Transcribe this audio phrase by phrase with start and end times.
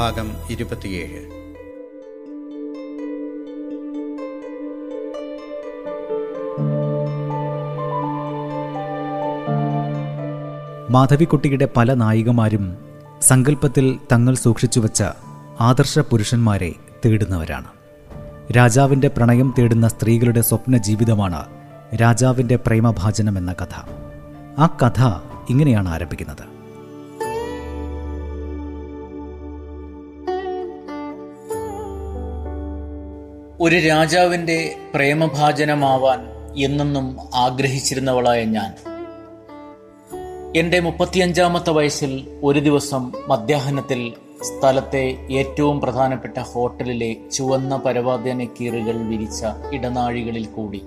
[0.00, 1.40] ഭാഗം ഇരുപത്തിയേഴ്.
[10.92, 12.78] മാധവിക്കുട്ടിയുടെ പല നായികമാരും
[13.22, 15.04] സങ്കല്പത്തിൽ തങ്ങൾ സൂക്ഷിച്ചുവച്ച
[15.60, 17.66] ആദർശ പുരുഷന്മാരെ തേടുന്നവരാണ്.
[18.52, 21.46] രാജാവിന്റെ പ്രണയം തേടുന്ന സ്ത്രീകളുടെ സ്വപ്ന ജീവിതമാണ്
[21.94, 23.74] രാജാവിന്റെ പ്രേമഭാജനം എന്ന കഥ.
[24.58, 25.04] ആ കഥ
[25.50, 26.49] ഇങ്ങനെയാണ് ആരംഭിക്കുന്നത്.
[33.60, 36.20] ഒരു രാജാവിന്റെ പ്രേമഭാജനമാവാൻ
[36.56, 38.74] എന്നെന്നും ആഗ്രഹിച്ചിരുന്നവളായ ഞാൻ.
[40.56, 50.44] എന്റെ മുപ്പത്തിയഞ്ചാമത്തെ വയസ്സിൽ ഒരു ദിവസം മധ്യാഹ്നത്തിൽ സ്ഥലത്തെ ഏറ്റവും പ്രധാനപ്പെട്ട ഹോട്ടലിലെ ചുവന്ന പരവാദന കീറുകൾ വിരിച്ച ഇടനാഴികളിൽ
[50.44, 50.82] കൂടി.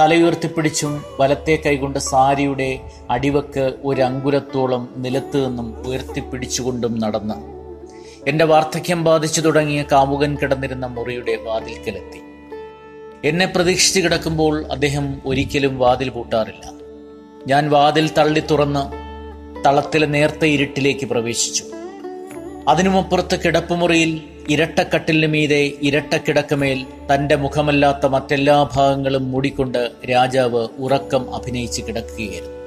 [0.00, 7.57] തലയുയർത്തിപ്പിടിച്ചും വലത്തെ കൈകൊണ്ട് സാരിയുടെ അടിവക്ക് ഒരു അങ്കുരത്തോളം നിലത്ത് നിന്നും ഉയർത്തിപ്പിടിച്ചുകൊണ്ടും നടന്ന്
[8.28, 12.20] എന്റെ വാർദ്ധക്യം ബാധിച്ചു തുടങ്ങിയ കാമുകൻ കിടന്നിരുന്ന മുറിയുടെ വാതിൽക്കലെത്തി.
[13.24, 16.72] എന്നെ പ്രതീക്ഷിച്ചു കിടക്കുമ്പോൾ അദ്ദേഹം ഒരിക്കലും വാതിൽ പൂട്ടാറില്ല.
[17.46, 18.82] ഞാൻ വാതിൽ തള്ളി തുറന്ന്
[19.64, 21.64] തളത്തിലെ നേർത്ത ഇരുട്ടിലേക്ക് പ്രവേശിച്ചു.
[22.68, 32.57] അതിനുമപ്പുറത്ത് കിടപ്പുമുറിയിൽ ഇരട്ടക്കട്ടിലിന് മീതെ ഇരട്ടക്കിടക്കമേൽ തന്റെ മുഖമല്ലാത്ത മറ്റെല്ലാ ഭാഗങ്ങളും മൂടിക്കൊണ്ട് രാജാവ് ഉറക്കം അഭിനയിച്ച് കിടക്കുകയായിരുന്നു.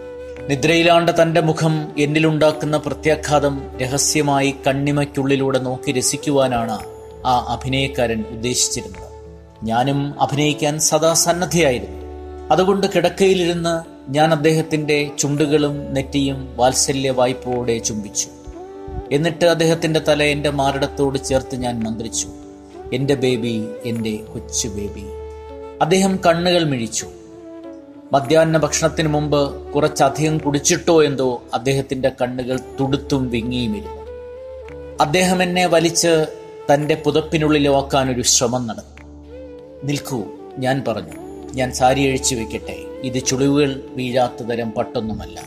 [0.49, 6.79] നിദ്രയിലാണ്ട തന്റെ മുഖം എന്നിലുണ്ടാക്കുന്ന പ്രത്യാഘാതം രഹസ്യമായി കണ്ണിമയ്ക്കുള്ളിലൂടെ നോക്കി രസിക്കുവാനാണ്
[7.25, 9.11] ആ അഭിനയക്കാരൻ ഉദ്ദേശിച്ചിരുന്നത്.
[9.63, 12.01] ഞാനും അഭിനയിക്കാൻ സദാ സന്നദ്ധയായിരുന്നു.
[12.51, 13.81] അതുകൊണ്ട് കിടക്കയിലിരുന്ന്
[14.11, 18.27] ഞാൻ അദ്ദേഹത്തിന്റെ ചുണ്ടുകളും നെറ്റിയും വാത്സല്യ വായ്പയോടെ ചുംബിച്ചു.
[19.11, 22.27] എന്നിട്ട് അദ്ദേഹത്തിന്റെ തല എന്റെ മാറിടത്തോട് ചേർത്ത് ഞാൻ മന്ത്രിച്ചു.
[22.93, 25.03] എന്റെ ബേബി എന്റെ കൊച്ചു ബേബി.
[25.81, 27.07] അദ്ദേഹം കണ്ണുകൾ മിഴിച്ചു.
[28.13, 34.01] മധ്യാഹ്ന ഭക്ഷണത്തിന് മുമ്പ് കുറച്ചധികം കുടിച്ചിട്ടോ എന്തോ അദ്ദേഹത്തിന്റെ കണ്ണുകൾ തുടുത്തും വിങ്ങിയുമിരുന്നു
[35.01, 36.27] അദ്ദേഹം എന്നെ വലിച്ച്
[36.73, 39.05] തന്റെ പുതപ്പിനുള്ളിൽ പുതപ്പിനുള്ളിലാക്കാൻ ഒരു ശ്രമം നടന്നു
[39.83, 40.25] നിൽക്കൂ
[40.57, 41.17] ഞാൻ പറഞ്ഞു.
[41.53, 42.77] ഞാൻ സാരി അഴിച്ചു വെക്കട്ടെ.
[43.03, 45.39] ഇത് ചുളിവുകൾ വീഴാത്ത തരം പട്ടൊന്നുമല്ല.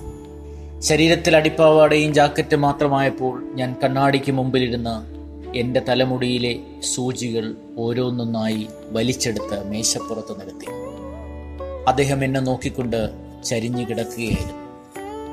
[0.80, 5.14] ശരീരത്തിൽ അടിപ്പാവാടയും ജാക്കറ്റ് മാത്രമായപ്പോൾ ഞാൻ കണ്ണാടിക്ക് മുമ്പിലിരുന്ന്
[5.58, 6.56] എന്റെ തലമുടിയിലെ
[6.94, 10.83] സൂചികൾ ഓരോന്നൊന്നായി വലിച്ചെടുത്ത് മേശപ്പുറത്ത് നിരത്തി.
[11.88, 13.10] അദ്ദേഹം എന്നെ നോക്കിക്കൊണ്ട്
[13.44, 14.64] ചരിഞ്ഞു കിടക്കുകയായിരുന്നു.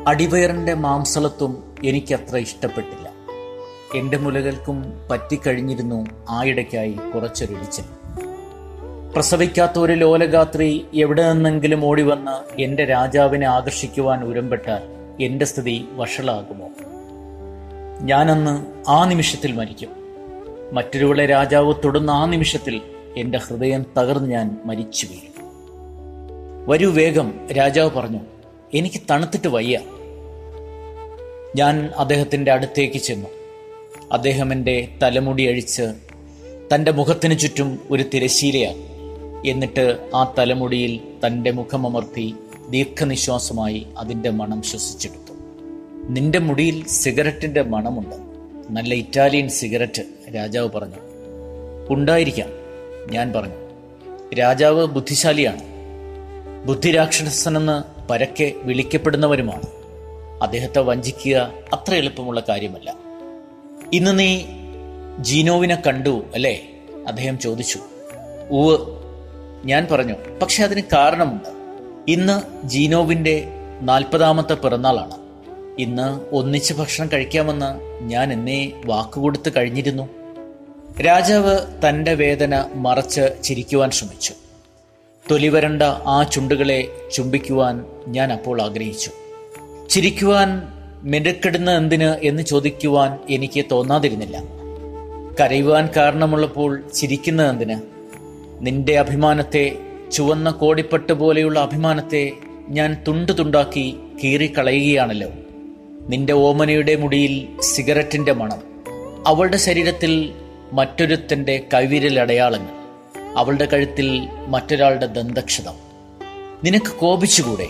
[0.07, 3.11] അടിവയറിന്റെ മാംസളത്വം എനിക്കത്ര ഇഷ്ടപ്പെട്ടില്ല.
[3.95, 7.81] എന്റെ മുലകൾക്കും പറ്റിക്കഴിഞ്ഞിരുന്നു ആയിടയ്ക്കായി കുറച്ചൊരിടിച്ച്
[9.13, 14.81] പ്രസവിക്കാത്ത ഒരു ലോലഗാത്രി എവിടെ നിന്നെങ്കിലും ഓടി വന്ന് എന്റെ രാജാവിനെ ആകർഷിക്കുവാൻ ഉരമ്പെട്ടാൽ
[15.23, 16.69] എന്റെ സ്ഥിതി വഷളാകുമോ?
[18.01, 19.89] ഞാനന്ന് ആ നിമിഷത്തിൽ മരിക്കും.
[20.73, 22.81] മറ്റൊരുവളെ രാജാവ് തൊടുന്ന ആ നിമിഷത്തിൽ
[23.17, 25.30] എന്റെ ഹൃദയം തകർന്ന് ഞാൻ മരിച്ചു വീഴും
[26.67, 28.19] വരൂ വേഗം രാജാവ് പറഞ്ഞു.
[28.73, 29.79] എനിക്ക് തണുത്തിട്ട് വയ്യ.
[31.55, 33.27] ഞാൻ അദ്ദേഹത്തിന്റെ അടുത്തേക്ക് ചെന്നു.
[34.11, 35.93] അദ്ദേഹം എന്റെ തലമുടി അഴിച്ച്
[36.75, 38.91] തന്റെ മുഖത്തിന് ചുറ്റും ഒരു തിരശീലയാണ്
[39.47, 42.33] എന്നിട്ട് ആ തലമുടിയിൽ തന്റെ മുഖമമർത്തി
[42.69, 45.33] ദീർഘനിശ്വാസമായി അതിന്റെ മണം ശ്വസിച്ചെടുത്തു.
[46.09, 48.15] നിന്റെ മുടിയിൽ സിഗരറ്റിന്റെ മണമുണ്ട്.
[48.69, 50.01] നല്ല ഇറ്റാലിയൻ സിഗരറ്റ്
[50.35, 50.95] രാജാവ് പറഞ്ഞു.
[51.89, 52.49] ഉണ്ടായിരിക്കാം
[53.11, 53.71] ഞാൻ പറഞ്ഞു.
[54.35, 55.70] രാജാവ് ബുദ്ധിശാലിയാണ്.
[56.65, 59.63] ബുദ്ധിരാക്ഷസനെന്ന് പരക്കെ വിളിക്കപ്പെടുന്നവരുമാണ്.
[60.43, 62.95] അദ്ദേഹത്തെ വഞ്ചിക്കുക അത്ര എളുപ്പമുള്ള കാര്യമല്ല.
[63.93, 64.43] ഇന്ന് നീ
[65.19, 66.71] ജീനോവിനെ കണ്ടു അല്ലേ?
[67.07, 67.79] അദ്ദേഹം ചോദിച്ചു.
[68.51, 68.77] ഉവ്
[69.65, 70.13] ഞാൻ പറഞ്ഞു.
[70.41, 71.49] പക്ഷെ അതിന് കാരണമുണ്ട്.
[72.07, 73.47] ഇന്ന് ജീനോവിന്റെ
[73.81, 75.17] നാൽപ്പതാമത്തെ പിറന്നാളാണ്.
[75.79, 80.09] ഇന്ന് ഒന്നിച്ച് ഭക്ഷണം കഴിക്കാമെന്ന് ഞാൻ എന്നെ വാക്കുകൊടുത്ത് കഴിഞ്ഞിരുന്നു.
[81.01, 81.57] രാജാവ്
[81.89, 84.33] തന്റെ വേദന മറച്ച് ചിരിക്കുവാൻ ശ്രമിച്ചു.
[85.31, 89.11] തൊലിവരണ്ട ആ ചുണ്ടുകളെ ചുംബിക്കുവാൻ ഞാൻ അപ്പോൾ ആഗ്രഹിച്ചു.
[89.89, 90.61] ചിരിക്കുവാൻ
[91.03, 94.43] മെടുക്കെടുന്ന എന്തിന് എന്ന് ചോദിക്കുവാൻ എനിക്ക് തോന്നാതിരുന്നില്ല.
[95.41, 97.81] കരയുവാൻ കാരണമുള്ളപ്പോൾ ചിരിക്കുന്ന എന്തിന്?
[98.61, 99.77] നിന്റെ അഭിമാനത്തെ
[100.11, 102.31] ചുവന്ന കോടിപ്പട്ട് പോലെയുള്ള അഭിമാനത്തെ
[102.69, 105.29] ഞാൻ തുണ്ടു തുണ്ടാക്കി കീറിക്കളയുകയാണല്ലോ.
[106.07, 108.61] നിന്റെ ഓമനയുടെ മുടിയിൽ സിഗരറ്റിന്റെ മണം.
[109.27, 110.33] അവളുടെ ശരീരത്തിൽ
[110.73, 112.80] മറ്റൊരുത്തന്റെ കൈവിരൽ അടയാളങ്ങൾ
[113.37, 115.73] അവളുടെ കഴുത്തിൽ മറ്റൊരാളുടെ ദന്തക്ഷതം.
[116.63, 117.67] നിനക്ക് കോപിച്ചുകൂടെ?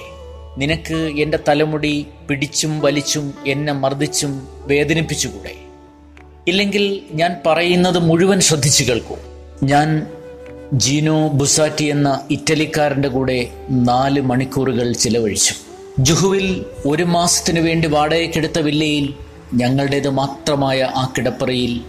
[0.57, 5.55] നിനക്ക് എന്റെ തലമുടി പിടിച്ചും വലിച്ചും എന്നെ മർദ്ദിച്ചും വേദനിപ്പിച്ചുകൂടെ?
[6.47, 9.17] ഇല്ലെങ്കിൽ ഞാൻ പറയുന്നത് മുഴുവൻ ശ്രദ്ധിച്ചു കേൾക്കൂ.
[9.63, 10.07] ഞാൻ
[10.73, 15.53] ജീനോ ബുസാറ്റി എന്ന ഇറ്റലിക്കാരന്റെ കൂടെ നാല് മണിക്കൂറുകൾ ചിലവഴിച്ചു.
[15.99, 19.13] ജുഹുവിൽ ഒരു മാസത്തിനു വേണ്ടി വാടകയ്ക്കെടുത്ത വില്ലയിൽ
[19.53, 21.81] ഞങ്ങളുടേത് മാത്രമായ ആ കിടപ്പറയിൽ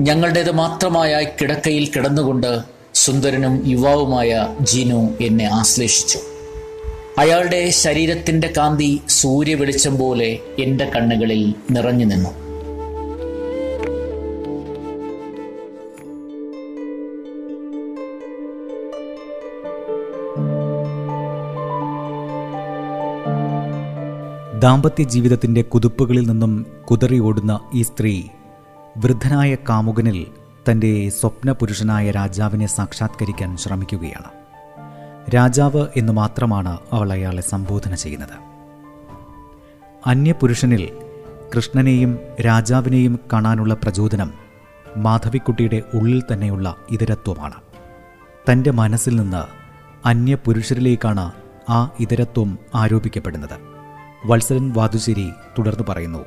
[0.00, 6.18] ഞങ്ങളുടേത് മാത്രമായ കിടക്കയിൽ കിടന്നുകൊണ്ട് സുന്ദരനും യുവാവുമായ ജീനു എന്നെ ആശ്ലേഷിച്ചു.
[7.18, 12.44] അയാളുടെ ശരീരത്തിന്റെ കാന്തി സൂര്യവെളിച്ചം പോലെ എന്റെ കണ്ണുകളിൽ നിറഞ്ഞു നിന്നു.
[24.60, 28.22] ദാമ്പത്യ ജീവിതത്തിന്റെ കുതിപ്പുകളിൽ നിന്നും കുതറി ഓടുന്ന ഈ സ്ത്രീ
[28.96, 30.26] വൃദ്ധനായ കാമുകനിൽ
[30.70, 34.30] തന്റെ സ്വപ്ന പുരുഷനായ രാജാവിനെ സാക്ഷാത്കരിക്കാൻ ശ്രമിക്കുകയാണ്.
[35.34, 38.54] രാജാവ് എന്ന് മാത്രമാണ് അവൾ അയാളെ സംബോധന ചെയ്യുന്നത്.
[40.06, 40.92] അന്യപുരുഷനിൽ
[41.56, 44.32] കൃഷ്ണനെയും രാജാവിനെയും കാണാനുള്ള പ്രചോദനം
[44.96, 47.54] മാധവിക്കുട്ടിയുടെ ഉള്ളിൽ തന്നെയുള്ള ഇതരത്വമാണ്.
[48.50, 49.44] തന്റെ മനസ്സിൽ നിന്ന്
[50.08, 51.32] അന്യപുരുഷരിലേക്കാണ്
[51.70, 53.74] ആ ഇതരത്വം ആരോപിക്കപ്പെടുന്നത്.
[54.26, 56.24] വത്സരൻ വാതുശ്ശേരി തുടർന്ന് പറയുന്നു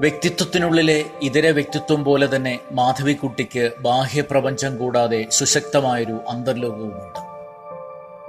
[0.00, 7.20] വ്യക്തിത്വത്തിനുള്ളിലെ ഇതര വ്യക്തിത്വം പോലെ തന്നെ മാധവിക്കുട്ടിക്ക് ബാഹ്യപ്രപഞ്ചം കൂടാതെ സുശക്തമായൊരു അന്തർലോകവുമുണ്ട്.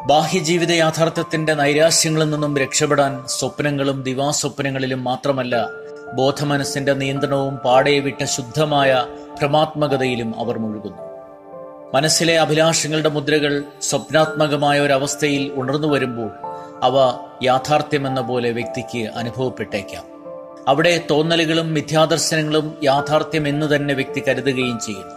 [0.08, 5.68] ബാഹ്യജീവിത യാഥാർത്ഥ്യത്തിന്റെ നൈരാശ്യങ്ങളിൽ നിന്നും രക്ഷപ്പെടാൻ സ്വപ്നങ്ങളും ദിവാസ്വപ്നങ്ങളിലും മാത്രമല്ല
[6.14, 9.06] ബോധമനസ്സിന്റെ നിയന്ത്രണവും പാടെ വിട്ട ശുദ്ധമായ
[9.40, 11.04] ഭ്രമാത്മകതയിലും അവർ മുഴുകുന്നു.
[11.94, 16.32] മനസ്സിലെ അഭിലാഷങ്ങളുടെ മുദ്രകൾ സ്വപ്നാത്മകമായ ഒരവസ്ഥയിൽ ഉണർന്നു വരുമ്പോൾ
[16.84, 20.17] അവ യാഥാർത്ഥ്യമെന്ന പോലെ വ്യക്തിക്ക് അനുഭവപ്പെട്ടേക്കാം.
[20.68, 25.16] അവിടെ തോന്നലുകളും മിഥ്യാദർശനങ്ങളും യാഥാർത്ഥ്യം എന്ന് തന്നെ വ്യക്തി കരുതുകയും ചെയ്യുന്നു.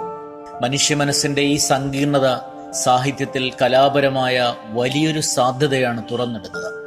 [0.63, 2.37] മനുഷ്യ മനസ്സിന്റെ ഈ സങ്കീർണത
[2.73, 6.81] സാഹിത്യത്തിൽ കലാപരമായ വലിയൊരു സാധ്യതയാണ് തുറന്നിടുന്നത്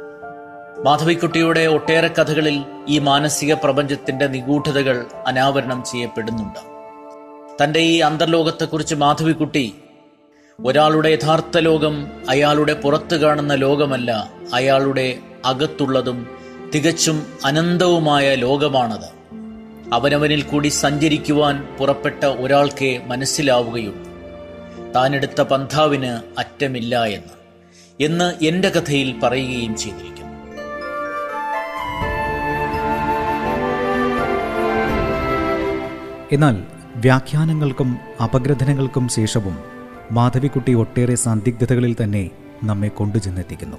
[0.86, 6.58] മാധവിക്കുട്ടിയുടെ ഒട്ടേറെ കഥകളിൽ ഈ മാനസിക പ്രപഞ്ചത്തിന്റെ നിഗൂഢതകൾ അനാവരണം ചെയ്യപ്പെടുന്നുണ്ട്.
[7.64, 9.74] തന്റെ ഈ അന്തർലോകത്തെക്കുറിച്ച് മാധവിക്കുട്ടി
[10.64, 16.43] ഒരാളുടെ യഥാർത്ഥ ലോകം അയാളുടെ പുറത്തു കാണുന്ന ലോകമല്ല അയാളുടെ അകത്തുള്ളതും
[16.74, 19.14] തികച്ചും അനന്തവുമായ ലോകമാണത്.
[19.94, 24.08] അവനവനിൽ കൂടി സഞ്ചരിക്കുവാൻ പുറപ്പെട്ട ഒരാൾക്കേ മനസ്സിലാവുകയുള്ളൂ.
[24.92, 27.44] താനെടുത്ത പന്ഥാവിന് അറ്റമില്ല എന്ന്.
[28.04, 30.34] എന്ന് എന്റെ കഥയിൽ പറയുകയും ചെയ്തിരിക്കുന്നു.
[36.32, 36.62] എന്നാൽ
[36.96, 39.58] വ്യാഖ്യാനങ്ങൾക്കും അപഗ്രഥനങ്ങൾക്കും ശേഷവും
[40.10, 42.30] മാധവിക്കുട്ടി ഒട്ടേറെ സന്ദിഗ്ധതകളിൽ തന്നെ
[42.64, 43.76] നമ്മെ കൊണ്ടുചെന്നെത്തിക്കുന്നു.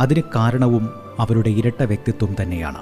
[0.00, 2.78] അതിന് കാരണവും അവരുടെ ഇരട്ട വ്യക്തിത്വം തന്നെയാണ്.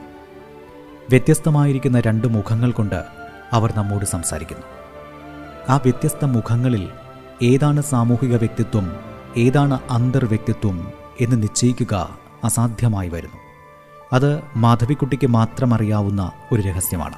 [1.10, 3.04] വ്യത്യസ്തമായിരിക്കുന്ന രണ്ട് മുഖങ്ങൾ കൊണ്ട്
[3.52, 4.62] അവർ നമ്മോട് സംസാരിക്കുന്നു.
[5.68, 6.88] ആ വ്യത്യസ്ത മുഖങ്ങളിൽ
[7.42, 8.96] ഏതാണ് സാമൂഹിക വ്യക്തിത്വം
[9.36, 13.36] ഏതാണ് അന്തർവ്യക്തിത്വം എന്ന് നിശ്ചയിക്കുക അസാധ്യമായി വരുന്നു.
[14.12, 17.14] അത് മാധവിക്കുട്ടിക്ക് മാത്രം അറിയാവുന്ന ഒരു രഹസ്യമാണ്.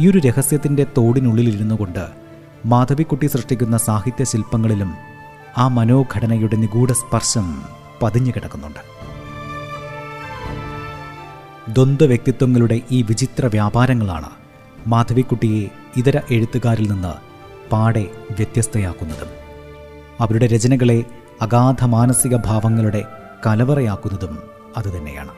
[0.00, 2.06] ഈ ഒരു രഹസ്യത്തിന്റെ തോടിനുള്ളിലിരുന്നു കൊണ്ട്
[2.66, 4.94] മാധവിക്കുട്ടി സൃഷ്ടിക്കുന്ന സാഹിത്യ ശില്പങ്ങളിലും
[5.58, 7.62] ആ മനോഘടനയുടെ നിഗൂഢ സ്പർശം
[8.02, 8.95] പതിഞ്ഞു കിടക്കുന്നുണ്ട്.
[11.68, 14.30] ദ്വന്ദ്വ വ്യക്തിത്വങ്ങളുടെ ഈ വിചിത്ര വ്യാപാരങ്ങളാണ്
[14.86, 17.14] മാധവിക്കുട്ടിയെ ഇതര എഴുത്തുകാരിൽ നിന്ന്
[17.70, 19.28] പാടെ വ്യത്യസ്തയാക്കുന്നതും.
[20.20, 21.04] അവരുടെ രചനകളെ
[21.40, 23.04] അഗാധ മാനസിക ഭാവങ്ങളുടെ
[23.46, 24.38] കലവറയാക്കുന്നതും
[24.76, 25.30] അതുതന്നെയാണ്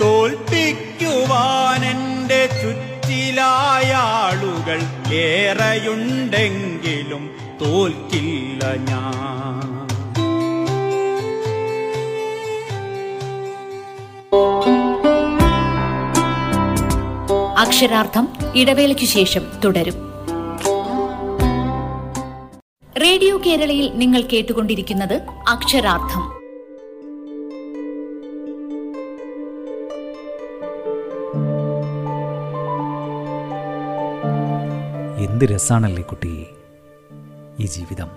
[0.00, 4.78] തോൽപ്പിക്കുവാൻ എന്റെ ചുറ്റിലായ ആളുകൾ
[5.14, 7.24] ഏറെയുണ്ടെങ്കിലും
[7.60, 9.86] തോൽക്കില്ല ഞാൻ.
[17.58, 19.94] അക്ഷരാർത്ഥം ഇടവേളയ്ക്ക് ശേഷം തുടരും.
[23.02, 26.36] റേഡിയോ കേരളയിൽ നിങ്ങൾ കേട്ടുകൊണ്ടിരിക്കുന്നത് അക്ഷരാർത്ഥം.
[35.30, 36.46] എന്ത് രസാണല്ലേ കുട്ടി?
[37.60, 38.08] ഈ ജീവിതം.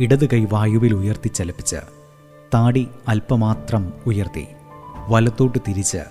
[0.00, 1.76] ഇടത് കൈ വായുവിൽ ഉയർത്തി ചലിപ്പിച്ച്
[2.54, 4.46] താടി അല്പമാത്രം ഉയർത്തി
[5.08, 6.02] വലത്തോട്ട് തിരിച്ച്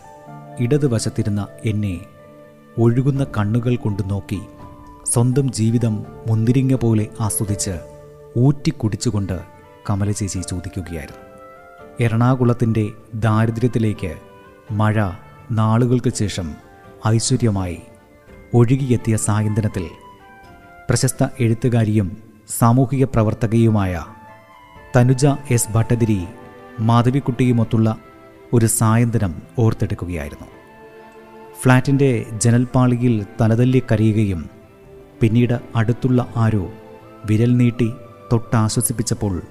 [0.60, 2.06] ഇടതുവശത്തിരുന്ന എന്നെ
[2.78, 4.42] ഒഴുകുന്ന കണ്ണുകൾ കൊണ്ട് നോക്കി
[5.06, 7.76] സ്വന്തം ജീവിതം മുന്തിരിങ്ങ പോലെ ആസ്വദിച്ച്
[8.38, 9.40] ഊറ്റിക്കുടിച്ചുകൊണ്ട്
[9.90, 11.24] കമല ചേച്ചി ചോദിക്കുകയായിരുന്നു.
[12.00, 14.16] എറണാകുളത്തിന്റെ ദാരിദ്ര്യത്തിലേക്ക്
[14.72, 15.10] മഴ
[15.52, 16.56] നാളുകൾക്ക് ശേഷം
[17.08, 17.80] ഐശ്വര്യമായി
[18.54, 19.86] ഒഴുകിയെത്തിയ സായന്തനത്തിൽ
[20.90, 22.08] പ്രശസ്ത എഴുത്തുകാരിയും
[22.60, 23.94] സാമൂഹിക പ്രവർത്തകയുമായ
[24.96, 26.28] തനുജ എസ് ഭട്ടതിരി
[26.80, 27.90] മാധവിക്കുട്ടിയുമൊത്തുള്ള
[28.54, 30.48] ഒരു സായന്തനം ഓർത്തെടുക്കുകയായിരുന്നു.
[31.62, 34.42] ഫ്ളാറ്റിന്റെ ജനൽപ്പാളിയിൽ തലതല്ലി കരയുകയും
[35.22, 36.72] പിന്നീട് അടുത്തുള്ള ആരോ
[37.26, 37.90] വിരൽ നീട്ടി
[38.32, 39.42] തൊട്ടാശ്വസിപ്പിച്ചപ്പോൾ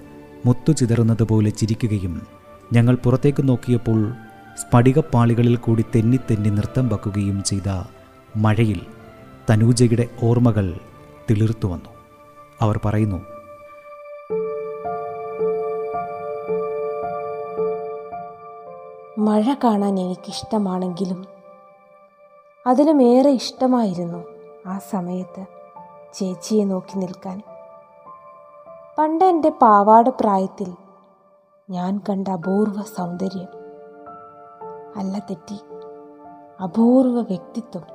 [0.45, 2.15] മുത്തു ചിതറുന്നത് പോലെ ചിരിക്കുകയും
[2.73, 4.01] ഞങ്ങൾ പുറത്തേക്ക് നോക്കിയപ്പോൾ
[4.57, 7.69] സ്ഫടികപ്പാളികളിൽ കൂടി തെന്നി തെന്നി നൃത്തം വയ്ക്കുകയും ചെയ്ത
[8.37, 8.81] മഴയിൽ
[9.51, 10.67] തനൂജയുടെ ഓർമ്മകൾ
[11.31, 11.91] തിളിർത്തു വന്നു.
[12.61, 13.17] അവർ പറയുന്നു
[19.21, 21.27] മഴ കാണാൻ എനിക്കിഷ്ടമാണെങ്കിലും
[22.67, 24.25] അതിലുമേറെ ഇഷ്ടമായിരുന്നു
[24.67, 25.47] ആ സമയത്ത്
[26.13, 27.43] ചേച്ചിയെ നോക്കി നിൽക്കാൻ.
[28.99, 30.75] പണ്ട് എന്റെ പാവാട പ്രായത്തിൽ
[31.71, 33.49] ഞാൻ കണ്ട അപൂർവ സൗന്ദര്യം
[34.97, 35.59] അല്ല തെറ്റി
[36.63, 37.87] അപൂർവ വ്യക്തിത്വം.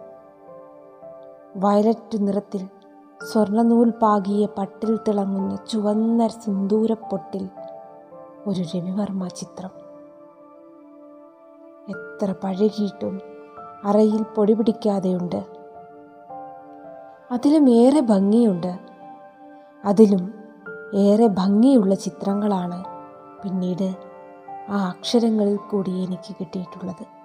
[1.56, 2.83] വയലറ്റ് നിറത്തിൽ
[3.32, 7.50] സ്വർണനൂൽ പാകിയ പട്ടിൽ തിളങ്ങുന്ന ചുവന്ന സിന്ദൂരപ്പൊട്ടിൽ
[8.48, 9.70] ഒരു രവിവർമ്മ ചിത്രം.
[11.89, 13.22] എത്ര പഴകിയിട്ടും
[13.84, 15.46] അറയിൽ പൊടി പിടിക്കാതെയുണ്ട്.
[17.32, 18.80] അതിലും ഏറെ ഭംഗിയുണ്ട്.
[19.86, 20.34] അതിലും
[20.96, 22.86] ഏറെ ഭംഗിയുള്ള ചിത്രങ്ങളാണ്
[23.44, 23.96] പിന്നീട്
[24.70, 27.23] ആ അക്ഷരങ്ങളിൽ കൂടി എനിക്ക് കിട്ടിയിട്ടുള്ളത്.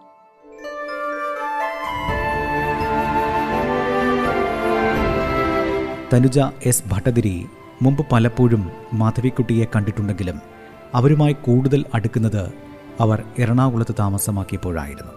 [6.15, 6.83] തനുജ എസ്.
[6.87, 7.47] ഭട്ടതിരി
[7.83, 10.41] മുമ്പ് പലപ്പോഴും മാധവിക്കുട്ടിയെ കണ്ടിട്ടുണ്ടെങ്കിലും
[10.95, 12.53] അവരുമായി കൂടുതൽ അടുക്കുന്നത്
[13.01, 15.13] അവർ എറണാകുളത്ത് താമസമാക്കിയപ്പോഴായിരുന്നു.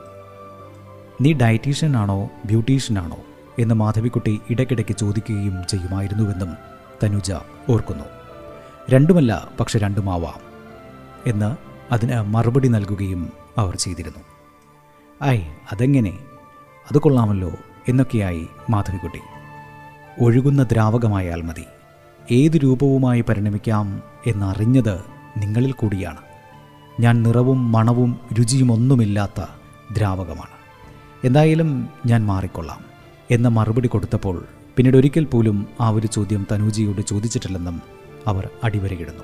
[1.22, 3.18] നീ ഡയറ്റീഷ്യനാണോ ബ്യൂട്ടീഷ്യനാണോ?
[3.60, 6.58] എന്ന് മാധവിക്കുട്ടി ഇടയ്ക്കിടയ്ക്ക് ചോദിക്കുകയും ചെയ്യുമായിരുന്നുവെന്നും
[7.04, 7.32] തനുജ
[7.70, 8.04] ഓർക്കുന്നു.
[8.90, 10.40] രണ്ടുമല്ല പക്ഷെ രണ്ടുമാവാം
[11.28, 11.56] എന്ന്
[11.94, 14.20] അതിന് മറുപടി നൽകുകയും അവർ ചെയ്തിരുന്നു.
[15.24, 16.18] ഐ അതെങ്ങനെ?
[16.92, 17.52] അത് കൊള്ളാമല്ലോ
[17.88, 19.20] എന്നൊക്കെയായി മാധവിക്കുട്ടി.
[20.22, 21.64] ഒഴുകുന്ന ദ്രാവകമായാൽ മതി.
[22.32, 25.00] ഏത് രൂപവുമായി പരിണമിക്കാം എന്നറിഞ്ഞത്
[25.38, 26.18] നിങ്ങളിൽ കൂടിയാണ്.
[27.00, 29.42] ഞാൻ നിറവും മണവും രുചിയുമൊന്നുമില്ലാത്ത
[29.94, 30.56] ദ്രാവകമാണ്.
[31.24, 32.78] എന്തായാലും ഞാൻ മാറിക്കൊള്ളാം
[33.32, 34.46] എന്ന മറുപടി കൊടുത്തപ്പോൾ
[34.78, 37.82] പിന്നീട് ഒരിക്കൽ പോലും ആ ഒരു ചോദ്യം തനൂജിയോട് ചോദിച്ചിട്ടില്ലെന്നും
[38.28, 39.24] അവർ അടിവരയിടുന്നു.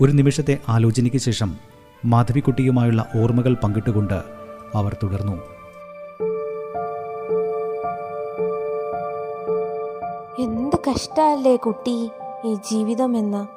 [0.00, 1.56] ഒരു നിമിഷത്തെ ആലോചനയ്ക്ക് ശേഷം
[2.04, 4.22] മാധവിക്കുട്ടിയുമായുള്ള ഓർമ്മകൾ പങ്കിട്ടുകൊണ്ട്
[4.74, 5.57] അവർ തുടർന്നു.
[10.88, 12.10] എന്ത് കഷ്ടല്ലേ കുട്ടി
[12.44, 13.48] ഈ ജീവിതമെന്ന?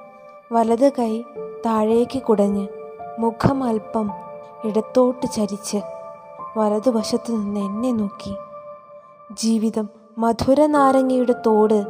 [0.51, 1.21] വലത് കൈ
[1.65, 2.67] താഴേക്ക് കുടഞ്ഞ്
[3.19, 4.11] മുഖം അല്പം
[4.63, 5.77] ഇടത്തോട്ട് ചരിച്ച്
[6.57, 8.35] വലതുവശത്ത് നിന്ന് എന്നെ നോക്കി.
[9.31, 11.85] ജീവിതം മധുര നാരങ്ങയുടെ തോട്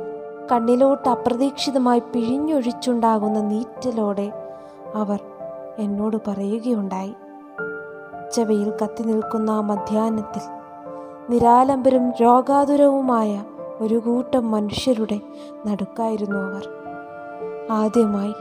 [0.51, 4.31] കണ്ണിലോട്ട് അപ്രതീക്ഷിതമായി പിഴിഞ്ഞൊഴിച്ചുണ്ടാകുന്ന നീറ്റലോടെ
[4.95, 5.19] അവർ
[5.79, 7.13] എന്നോട് പറയുകയുണ്ടായി.
[8.33, 10.41] ചവയിൽ കത്തി നിൽക്കുന്ന ആ മധ്യാഹ്നത്തിൽ
[11.29, 13.43] നിരാലംബരും രോഗാതുരവുമായ
[13.81, 15.21] ഒരു കൂട്ടം മനുഷ്യരുടെ
[15.67, 16.69] നടുക്കായിരുന്നു അവർ.
[17.71, 18.33] ആദ്യമായി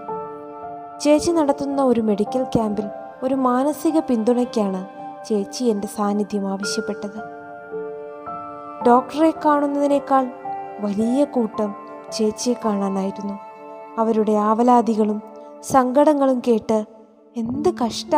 [1.00, 2.84] ചേച്ചി നടത്തുന്ന ഒരു മെഡിക്കൽ ക്യാമ്പിൽ
[3.22, 4.88] ഒരു മാനസിക പിന്തുണയ്ക്കാണ്
[5.24, 7.20] ചേച്ചി എന്റെ സാന്നിധ്യം ആവശ്യപ്പെട്ടത്.
[8.86, 10.26] ഡോക്ടറെ കാണുന്നതിനേക്കാൾ
[10.80, 11.74] വലിയ കൂട്ടം
[12.12, 13.38] ചേച്ചിയെ കാണാനായിരുന്നു.
[13.98, 15.22] അവരുടെ ആവലാതികളും
[15.62, 16.84] സങ്കടങ്ങളും കേട്ട്
[17.36, 18.16] എന്ത് കഷ്ട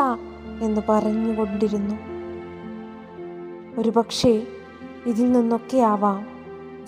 [0.63, 1.95] എന്ന് പറഞ്ഞുകൊണ്ടിരുന്നു.
[3.81, 4.43] ഒരുപക്ഷേ
[5.07, 6.32] ഇതിൽ നിന്നൊക്കെ ആവാം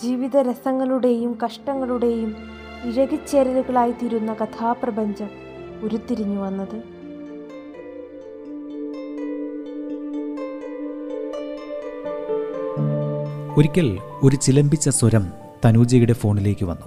[0.01, 2.37] ജീവിത രസങ്ങളുടെയും കഷ്ടങ്ങളുടെയും
[2.85, 5.31] ഇഴകിച്ചേരലുകളായി തീരുന്ന കഥാപ്രപഞ്ചം
[5.83, 6.83] ഉരുത്തിരിഞ്ഞു വന്നത്.
[13.57, 15.33] ഒരിക്കൽ ഒരു ചിലമ്പിച്ച സ്വരം
[15.65, 16.87] തനൂജയുടെ ഫോണിലേക്ക് വന്നു.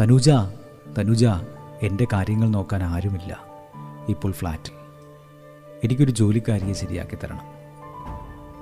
[0.00, 0.30] തനൂജ
[0.98, 1.24] തനുജ
[1.82, 3.40] എന്റെ കാര്യങ്ങൾ നോക്കാൻ ആരുമില്ല.
[4.08, 4.72] ഇപ്പോൾ ഫ്ലാറ്റിൽ.
[5.84, 7.56] എനിക്കൊരു ജോലിക്കാരിയെ ശരിയാക്കി തരണം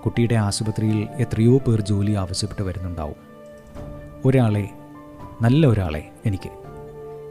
[0.05, 3.34] കുട്ടിയുടെ ആശുപത്രിയിൽ എത്രയോ പേർ ജോലി ആവശ്യപ്പെട്ട് വരുന്നുണ്ടാവും.
[4.25, 4.69] ഒരാളെ
[5.43, 6.51] നല്ല ഒരാളെ എനിക്ക്.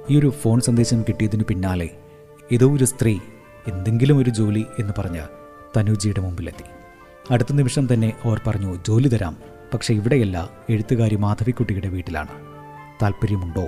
[0.10, 1.90] ഈ ഒരു ഫോൺ സന്ദേശം കിട്ടിയതിന് പിന്നാലെ
[2.52, 3.20] ഏതോ ഒരു സ്ത്രീ
[3.68, 5.22] എന്തെങ്കിലും ഒരു ജോലി എന്ന് പറഞ്ഞ്
[5.78, 6.64] തനുജിയുടെ മുമ്പിലെത്തി.
[7.32, 9.38] അടുത്ത നിമിഷം തന്നെ അവർ പറഞ്ഞു ജോലി തരാം.
[9.74, 12.28] പക്ഷേ ഇവിടെയല്ല എഴുത്തുകാരി മാധവിക്കുട്ടിയുടെ വീട്ടിലാണ്.
[13.02, 13.68] താല്പര്യമുണ്ടോ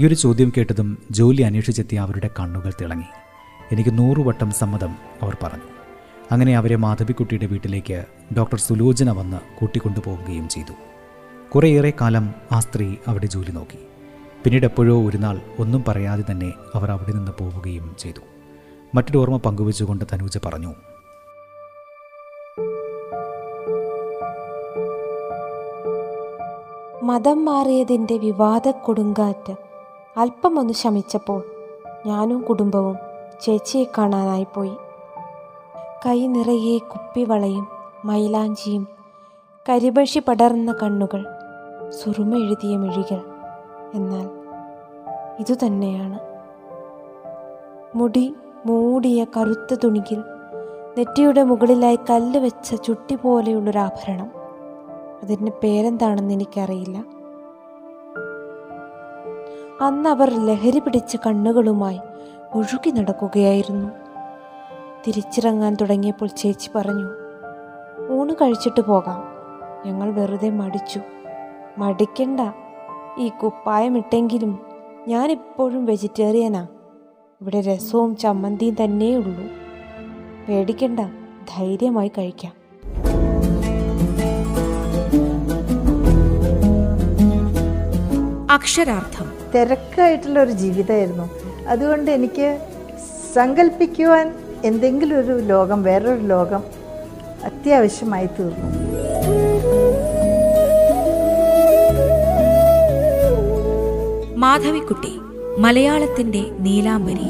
[0.00, 3.08] ഈ ഒരു ചോദ്യം കേട്ടതും ജോലി അന്വേഷിച്ചെത്തിയ അവരുടെ കണ്ണുകൾ തിളങ്ങി.
[3.72, 5.64] എനിക്ക് നൂറുവട്ടം സമ്മതം അവർ പറഞ്ഞു.
[6.32, 8.04] അങ്ങനെ അവരെ മാധവിക്കുട്ടിയുടെ വീട്ടിലേക്ക്
[8.36, 10.87] ഡോക്ടർ സുലോചന വന്ന് കൂട്ടിക്കൊണ്ടുപോവുകയും ചെയ്തു.
[11.54, 13.78] കുറേയേറെ കാലം ആ സ്ത്രീ അവിടെ ജോലി നോക്കി.
[14.44, 18.20] പിന്നീട് എപ്പോഴോ ഒരു നാൾ ഒന്നും പറയാതെ തന്നെ അവർ അവിടെ നിന്ന് പോവുകയും ചെയ്തു.
[18.94, 20.74] മറ്റൊരു ഓർമ്മ പങ്കുവെച്ചുകൊണ്ട് തനൂജ പറഞ്ഞു
[27.02, 29.56] മതം മാറിയതിന്റെ വിവാദ കൊടുങ്കാറ്റ്
[30.16, 31.42] അല്പമൊന്ന് ശമിച്ചപ്പോൾ
[32.06, 32.96] ഞാനും കുടുംബവും
[33.40, 34.76] ചേച്ചിയെ കാണാനായി പോയി.
[36.06, 37.68] കൈ നിറയെ കുപ്പിവളയും
[38.04, 38.86] മൈലാഞ്ചിയും
[39.68, 41.37] കരിപക്ഷി പടർന്ന കണ്ണുകൾ
[41.90, 43.20] സുറുമ എഴുതിയ മിഴികൾ.
[43.94, 44.26] എന്നാൽ
[45.40, 46.18] ഇതുതന്നെയാണ്
[47.98, 48.34] മുടി
[48.66, 50.20] മൂടിയ കറുത്ത തുണിയിൽ
[50.98, 54.30] നെറ്റിയുടെ മുകളിലായി കല്ല് വെച്ച ചുട്ടി പോലെയുള്ളൊരാഭരണം
[55.22, 57.04] അതിന്റെ പേരെന്താണെന്ന് എനിക്കറിയില്ല.
[59.80, 62.00] അന്ന് അവർ ലഹരി പിടിച്ച കണ്ണുകളുമായി
[62.54, 63.88] ഒഴുകി നടക്കുകയായിരുന്നു.
[65.06, 67.08] തിരിച്ചിറങ്ങാൻ തുടങ്ങിയപ്പോൾ ചേച്ചി പറഞ്ഞു
[68.12, 69.22] ഊണ് കഴിച്ചിട്ട് പോകാം.
[69.86, 71.00] ഞങ്ങൾ വെറുതെ മടിച്ചു.
[71.78, 72.40] മടിക്കണ്ട.
[73.18, 74.60] ഈ കുപ്പായം ഇട്ടെങ്കിലും
[75.08, 76.66] ഞാനിപ്പോഴും വെജിറ്റേറിയനാ.
[77.40, 79.44] ഇവിടെ രസവും ചമ്മന്തിയും തന്നെ ഉള്ളൂ.
[80.48, 81.00] പേടിക്കണ്ട
[81.56, 82.52] ധൈര്യമായി കഴിക്കാം.
[88.50, 89.26] അക്ഷരാർത്ഥം.
[89.54, 91.30] തിരക്കായിട്ടുള്ള ഒരു ജീവിതമായിരുന്നു.
[91.68, 92.68] അതുകൊണ്ട് എനിക്ക്
[93.34, 96.62] സങ്കല്പിക്കുവാൻ എന്തെങ്കിലും ഒരു ലോകം വേറൊരു ലോകം
[97.44, 98.98] അത്യാവശ്യമായി തീർന്നു
[104.38, 105.18] മാധവിക്കുട്ടി
[105.58, 107.26] മലയാളത്തിന്റെ നീലാംബരി.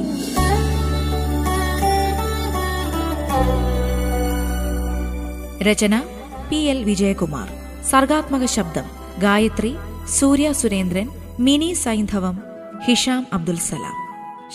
[5.63, 6.03] രചന
[6.49, 7.49] പി എൽ വിജയകുമാർ.
[7.85, 8.83] സർഗാത്മക ശബ്ദം
[9.19, 9.77] ഗായത്രി
[10.09, 11.09] സൂര്യ സുരേന്ദ്രൻ
[11.41, 12.43] മിനി സൈന്ധവം
[12.85, 13.97] ഹിഷാം അബ്ദുൽ സലാം.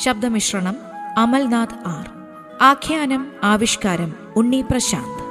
[0.04, 0.76] ശബ്ദമിശ്രണം
[1.18, 2.10] അമൽനാഥ് ആർ.
[2.62, 5.23] ആഖ്യാനം ആവിഷ്കാരം ഉണ്ണി പ്രശാന്ത്.